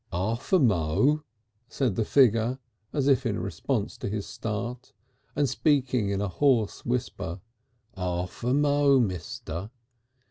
"Arf 0.11 0.51
a 0.51 0.57
mo'," 0.57 1.21
said 1.69 1.93
the 1.95 2.03
figure, 2.03 2.57
as 2.91 3.07
if 3.07 3.23
in 3.23 3.37
response 3.37 3.99
to 3.99 4.09
his 4.09 4.25
start, 4.25 4.93
and 5.35 5.47
speaking 5.47 6.09
in 6.09 6.21
a 6.21 6.27
hoarse 6.27 6.83
whisper. 6.83 7.39
"Arf 7.93 8.43
a 8.43 8.51
mo', 8.51 8.99
mister. 8.99 9.69